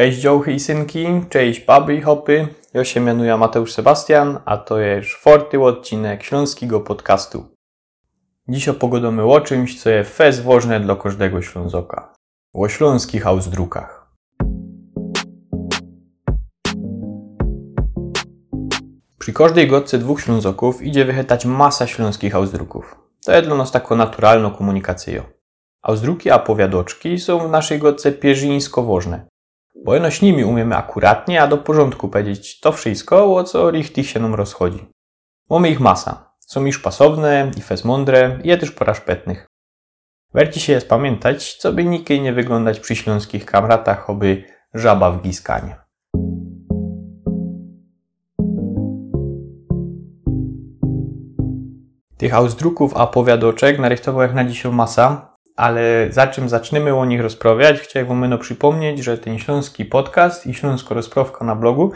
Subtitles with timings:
[0.00, 2.48] Cześć dziołchy i synki, cześć baby i hopy.
[2.74, 7.44] Ja się mianuję Mateusz Sebastian, a to jest czwarty odcinek śląskiego podcastu.
[8.48, 12.14] Dziś opogodomy o czymś, co jest fez ważne dla każdego Ślązoka.
[12.54, 14.10] O śląskich auzdrukach.
[19.18, 22.96] Przy każdej godce dwóch Ślązoków idzie wychytać masa śląskich auzdruków.
[23.24, 25.22] To jest dla nas tako naturalno komunikacyjo.
[25.82, 29.29] Auzdruki a powiadoczki są w naszej godce pierzyńsko ważne.
[29.74, 34.08] Bo eno z nimi umiemy akuratnie, a do porządku powiedzieć to wszystko, o co richtich
[34.08, 34.86] się nam rozchodzi.
[35.50, 36.34] Mamy ich masa.
[36.38, 39.46] Są już pasowne i fez mądre, i je też poraszpetnych.
[40.34, 45.22] Werci się jest pamiętać, co by nikiej nie wyglądać przy śląskich kamratach, oby żaba w
[45.22, 45.76] giskanie.
[52.16, 55.29] Tych auzdruków a powiadoczek narychtował jak na dzisiaj masa,
[55.60, 60.54] ale za czym zaczniemy o nich rozprawiać, chciałbym no przypomnieć, że ten śląski podcast i
[60.54, 61.92] śląsko rozprawka na blogu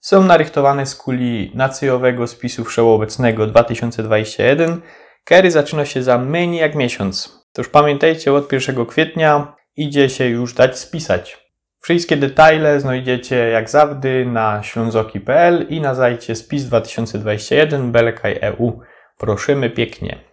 [0.00, 4.80] są narychtowane z kuli nacjowego spisu wszechobecnego 2021,
[5.24, 7.44] który zaczyna się za mniej jak miesiąc.
[7.52, 11.48] To już pamiętajcie, od 1 kwietnia idzie się już dać spisać.
[11.80, 18.80] Wszystkie detale znajdziecie jak zawdy na ślązoki.pl i na zajcie spis 2021 belekaj EU.
[19.18, 20.31] Prosimy pięknie.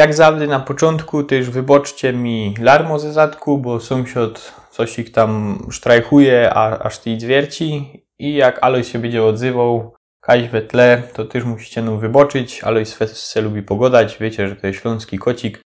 [0.00, 5.58] Jak zawsze na początku też wyboczcie mi larmo ze zadku, bo sąsiad coś ich tam
[5.70, 8.02] sztrajchuje, a, aż ty zwierci.
[8.18, 12.64] I jak Alois się będzie odzywał, kaś we tle, to też musicie nam wyboczyć.
[12.64, 15.60] Alois se lubi pogodać, wiecie, że to jest śląski kocik.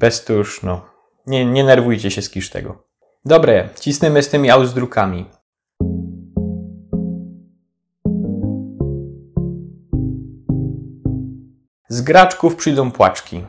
[0.00, 0.86] Bez to no,
[1.26, 2.84] nie, nie nerwujcie się z kisz tego.
[3.24, 5.24] Dobre, cisnemy z tymi auzdrukami.
[11.88, 13.44] Z graczków przyjdą płaczki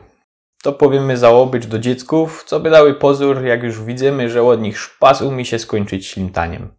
[0.62, 4.78] to powiemy zaobyć do dziecków, co by dały pozór, jak już widzimy, że od nich
[4.78, 6.74] szpas umie się skończyć ślintaniem.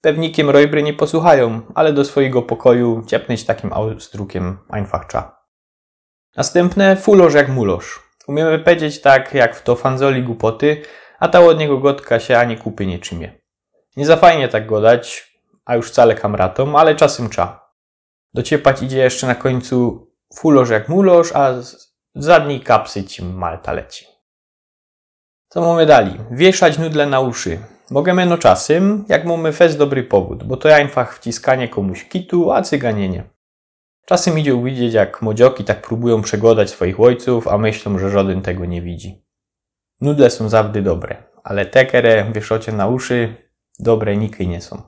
[0.00, 5.38] Pewnikiem rojbry nie posłuchają, ale do swojego pokoju ciepnąć takim austrukiem einfach cza.
[6.36, 8.02] Następne fuloż jak muloż.
[8.28, 10.82] Umiemy powiedzieć tak, jak w to fanzoli głupoty,
[11.18, 13.40] a ta od niego gotka się ani kupy nie czymie.
[13.96, 15.34] Nie za fajnie tak godać,
[15.64, 17.70] a już wcale kamratom, ale czasem cza.
[18.34, 21.54] Dociepać idzie jeszcze na końcu fuloż jak muloż, a
[22.16, 24.06] Zadnij kapsy ci Malta leci.
[25.48, 26.18] Co mamy dali?
[26.30, 27.58] Wieszać nudle na uszy.
[27.90, 32.62] Możemy no czasem, jak mamy fez dobry powód, bo to einfach wciskanie komuś kitu, a
[32.62, 33.24] cyganie nie.
[34.06, 38.64] Czasem idzie uwidzieć, jak młodzioki tak próbują przegodać swoich ojców, a myślą, że żaden tego
[38.64, 39.24] nie widzi.
[40.00, 43.34] Nudle są zawdy dobre, ale tekere, wieszocie na uszy,
[43.78, 44.82] dobre niky nie są.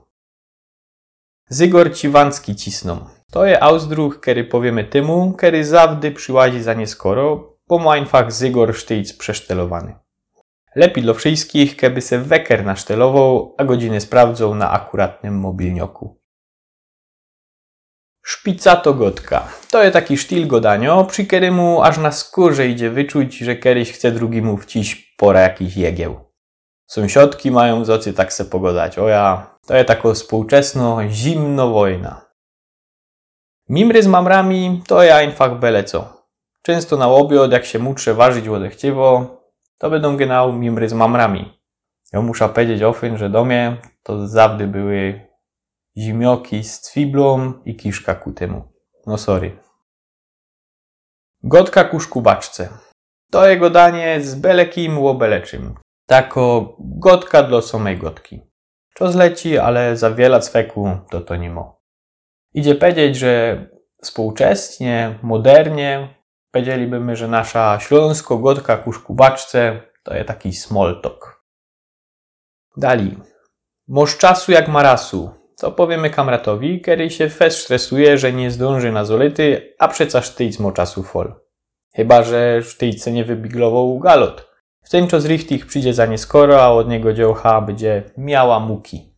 [1.49, 3.16] Zygor Ciwanski cisną.
[3.31, 8.75] To je Ausdruch, kiedy powiemy tymu, kiedy zawdy przyłazi za nieskoro, bo ma einfach Zygor
[8.75, 9.95] sztyjc przesztelowany.
[10.75, 16.21] Lepiej dla wszystkich, keby se weker nasztelował, a godziny sprawdzą na akuratnym mobilnioku.
[18.25, 19.47] Szpica to gotka.
[19.71, 24.11] To jest taki sztil godanio, przy któremu aż na skórze idzie wyczuć, że kiedyś chce
[24.11, 26.19] drugiemu wciś pora jakiś jegieł.
[26.85, 28.97] Sąsiadki mają z ocy tak se pogodać.
[28.97, 32.26] O ja, to jest tako współczesno, zimno wojna.
[33.69, 36.23] Mimry z mamrami to ja einfach byle co.
[36.61, 39.37] Często na obiad, jak się muszę ważyć łodechciewo,
[39.77, 41.59] to będą genau mimry z mamrami.
[42.13, 45.27] Ja muszę powiedzieć ofyn, że do mnie to zawdy były
[45.97, 48.63] zimioki z cwiblą i kiszka ku temu.
[49.07, 49.57] No sorry.
[51.43, 52.69] Gotka ku szkubaczce.
[53.31, 55.75] To jego danie z belekim łobeleczym.
[56.05, 58.41] Tako gotka dla samej gotki.
[58.93, 61.76] Czas leci, ale za wiele cweku to to nie mo.
[62.53, 63.65] Idzie powiedzieć, że
[64.01, 66.15] współczesnie, modernie
[66.51, 71.43] powiedzielibyśmy, że nasza śląsko-gotka ku szkubaczce to jest taki small talk.
[72.77, 73.17] Dali.
[73.87, 75.31] Moż czasu jak marasu.
[75.55, 80.59] Co powiemy kamratowi, kiedy się fest stresuje, że nie zdąży na zolity, a przeca sztyjc
[80.59, 81.33] mo czasu fol.
[81.95, 84.47] Chyba, że sztyjce nie wybiglował galot.
[84.83, 89.16] W tym czas Richtich przyjdzie za nieskoro, a od niego dziołcha będzie miała muki.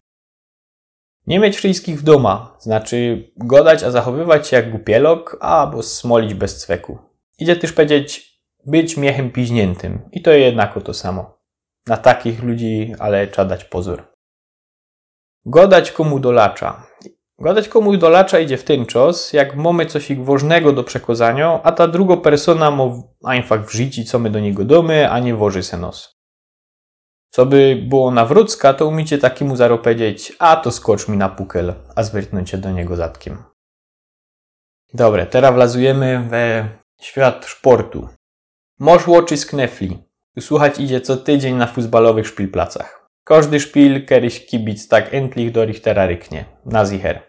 [1.29, 6.57] Nie mieć wszystkich w doma, znaczy godać, a zachowywać się jak głupielok, albo smolić bez
[6.57, 6.97] cweku.
[7.39, 11.39] Idzie też powiedzieć być miechem piźniętym i to jednako to samo.
[11.87, 14.03] Na takich ludzi, ale trzeba dać pozór.
[15.45, 16.83] Godać komu dolacza.
[17.39, 21.71] Godać komu dolacza idzie w ten czas, jak mamy coś ich ważnego do przekozania, a
[21.71, 22.83] ta druga persona ma
[23.25, 26.18] einfach w życiu, co my do niego domy, a nie woży se nos.
[27.29, 31.73] Co by było nawrócka, to umiecie takiemu zaro powiedzieć, a to skocz mi na pukel,
[31.95, 33.43] a zwyrtnąć do niego zatkiem.
[34.93, 36.69] Dobre, teraz wlazujemy we
[37.01, 38.09] świat sportu.
[38.79, 40.03] Moż łoczy z knefli.
[40.39, 43.09] Słuchać idzie co tydzień na futbalowych szpilplacach.
[43.23, 46.45] Każdy szpil, kiedyś kibic tak endlich do Richtera ryknie.
[46.65, 47.28] Na zicher.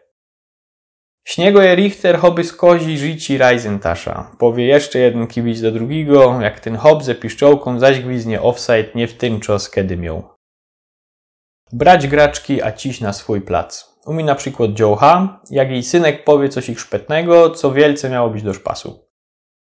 [1.24, 4.36] Śniego je Richter hoby z kozi życi Reisentasza.
[4.38, 9.08] Powie jeszcze jeden kibic do drugiego, jak ten hob ze piszczołką zaś gwiznie offside nie
[9.08, 10.34] w tym czas, kiedy miał.
[11.72, 13.90] Brać graczki, a ciś na swój plac.
[14.06, 18.42] Umi na przykład dziołcha, jak jej synek powie coś ich szpetnego, co wielce miało być
[18.42, 19.10] do szpasu.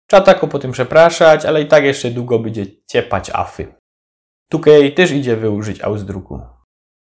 [0.07, 3.75] Trzeba tako po tym przepraszać, ale i tak jeszcze długo będzie ciepać afy.
[4.51, 6.41] Tukej też idzie wyużyć ausdruku.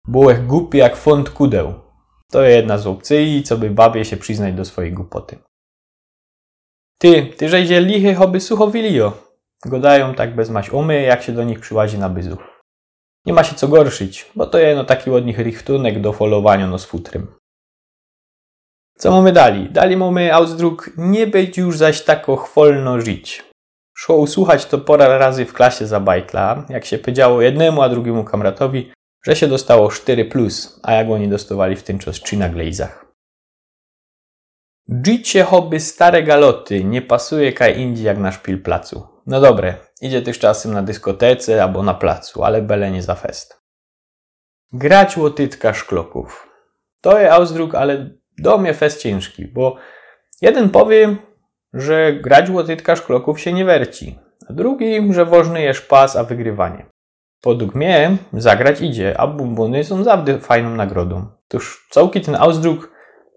[0.08, 1.89] Bułek głupi jak font kudeł.
[2.30, 5.38] To jedna z opcji, co by babie się przyznać do swojej głupoty.
[6.98, 9.12] Ty, ty żejdzie lichy choby suchowilio.
[9.64, 12.36] Godają tak bez maś umy, jak się do nich przyłazi na byzu.
[13.26, 16.78] Nie ma się co gorszyć, bo to jedno taki od nich richtunek do folowania no
[16.78, 17.26] z futrym.
[18.98, 19.70] Co mamy dali?
[19.70, 23.44] Dali mamy Ausdruck nie być już zaś tako chwolno żyć.
[23.96, 28.24] Szło usłuchać to pora razy w klasie za bajtla, jak się powiedziało jednemu, a drugiemu
[28.24, 33.06] kamratowi, że się dostało 4+, a jak oni dostawali w ten czas 3 na glejzach.
[35.06, 39.08] Życie hobby stare galoty nie pasuje kaj indziej jak na szpil placu.
[39.26, 43.60] No dobre, idzie też czasem na dyskotece albo na placu, ale bele nie za fest.
[44.72, 46.48] Grać łotytka szkloków.
[47.02, 49.76] To jest Ausdruck, ale do mnie fest ciężki, bo
[50.42, 51.16] jeden powie,
[51.72, 54.18] że grać łotytka szkloków się nie werci,
[54.48, 56.86] a drugi, że ważny jest pas, a wygrywanie.
[57.40, 61.26] Podług mnie zagrać idzie, a bumbuny są zawsze fajną nagrodą.
[61.48, 62.90] Toż całki ten Ausdruck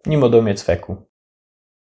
[0.05, 1.09] nie do mnie cweku.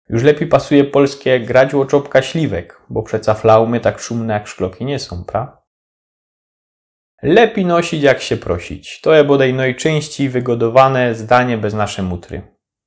[0.08, 4.98] Już lepiej pasuje polskie grać łoczopka śliwek, bo przeca flaumy tak szumne jak szkloki nie
[4.98, 5.64] są, pra?
[7.22, 9.00] Lepiej nosić jak się prosić.
[9.00, 12.42] To jest bodaj najczęściej wygodowane zdanie bez nasze mutry.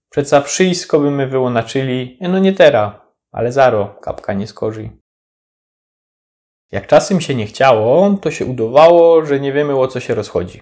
[0.10, 4.90] Przeca wszystko by my wyłonaczyli, no nie tera, ale zaro, kapka nie skorzy.
[6.72, 10.62] Jak czasem się nie chciało, to się udawało, że nie wiemy o co się rozchodzi.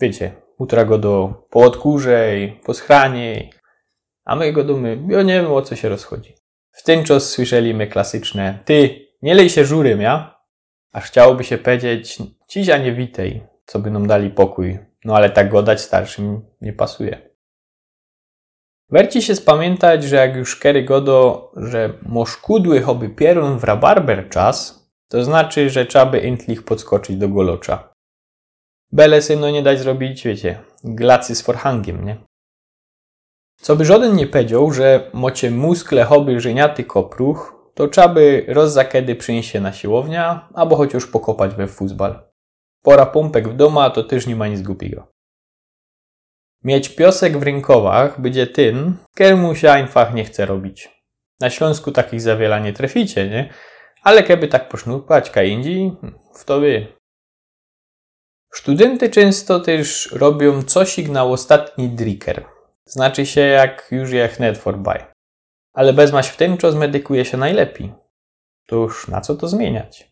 [0.00, 3.52] Wiecie, utra go do poodkurzej, poschraniej,
[4.24, 6.34] a my go dumy, ja nie wiem o co się rozchodzi.
[6.72, 10.40] W ten czas słyszeliśmy klasyczne ty, nie lej się żurym, ja?
[10.92, 12.18] Aż chciałoby się powiedzieć,
[12.48, 14.78] cizia nie witej, co by nam dali pokój.
[15.04, 17.34] No ale tak go dać starszym nie pasuje.
[18.90, 24.83] Werci się spamiętać, że jak już kery godo, że moszkudły choby pierun w rabarber czas,
[25.14, 27.92] to znaczy, że trzeba by intlich podskoczyć do golocza.
[28.92, 32.16] Bele no nie dać zrobić, wiecie, glacy z forhangiem, nie?
[33.60, 38.72] Co by żaden nie powiedział, że mocie muskle choby żeniaty kopruch, to trzeba by roz
[38.72, 42.28] za kiedy przynieść się na siłownia, albo chociaż pokopać we fuzbal.
[42.82, 45.06] Pora pompek w doma to też nie ma nic głupiego.
[46.64, 48.96] Mieć piosek w rękowach będzie tym,
[49.36, 50.88] mu się einfach nie chce robić.
[51.40, 53.50] Na Śląsku takich za wiele nie traficie, nie?
[54.04, 55.92] Ale keby tak posznupać kaindzi,
[56.34, 56.86] w to wy.
[58.52, 62.44] Studenty często też robią coś na ostatni dricker.
[62.84, 65.04] Znaczy się jak już je net for buy.
[65.72, 67.92] Ale bezmaś w tym czas medykuje się najlepiej.
[68.66, 70.10] To już na co to zmieniać?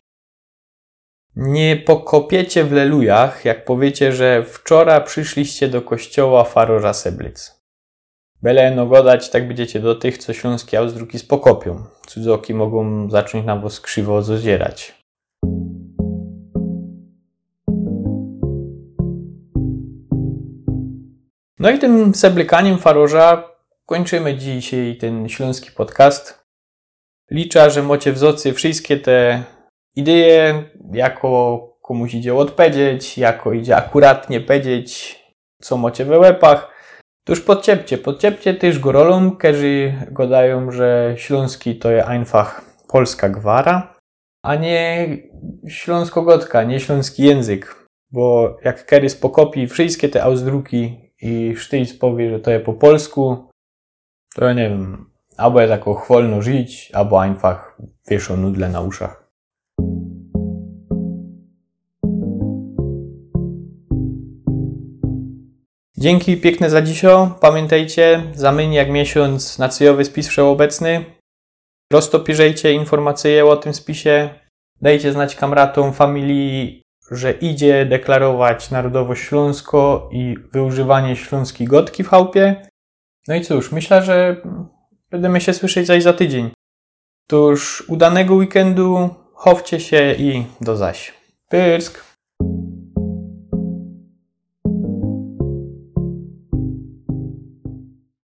[1.35, 7.62] Nie pokopiecie w lelujach, jak powiecie, że wczoraj przyszliście do kościoła Farora Seblic.
[8.43, 11.83] Bele no godać, tak będziecie do tych, co śląskie auzdruki spokopią.
[12.07, 15.03] Cudzoki mogą zacząć na was krzywo zozierać.
[21.59, 23.49] No i tym seblykaniem Farorza
[23.85, 26.45] kończymy dzisiaj ten śląski podcast.
[27.31, 29.43] Liczę, że macie wzocy wszystkie te
[29.95, 30.53] idee,
[30.93, 35.19] jako komuś idzie odpowiedzieć, jako idzie akuratnie powiedzieć,
[35.61, 36.72] co macie we łepach.
[37.25, 43.95] To już podciepcie, podciepcie też gorolom, którzy godają, że śląski to jest einfach polska gwara,
[44.43, 45.07] a nie
[45.67, 47.87] śląsko-gotka, nie śląski język.
[48.11, 53.49] Bo jak Kerys pokopi wszystkie te ausdruki i Sztyjc powie, że to jest po polsku,
[54.35, 57.77] to ja nie wiem, albo jest jako chwolno żyć, albo einfach
[58.09, 59.22] wieszą nudle na uszach.
[66.03, 67.37] Dzięki piękne za dzisio.
[67.41, 71.05] Pamiętajcie, zamieni jak miesiąc na cyjowy spis wszechobecny.
[71.93, 74.29] Roztopirzejcie informacje o tym spisie.
[74.81, 76.81] Dajcie znać kamratom, familii,
[77.11, 82.67] że idzie deklarować narodowość śląsko i wyużywanie śląskiej gotki w chałupie.
[83.27, 84.41] No i cóż, myślę, że
[85.11, 86.51] będziemy się słyszeć zaś za tydzień.
[87.27, 91.13] Tuż udanego weekendu, chowcie się i do zaś.
[91.49, 92.12] Pyrsk!